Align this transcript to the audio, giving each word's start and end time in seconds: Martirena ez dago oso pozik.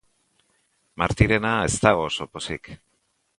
Martirena 1.01 1.51
ez 1.67 1.75
dago 1.85 2.07
oso 2.07 2.29
pozik. 2.39 2.73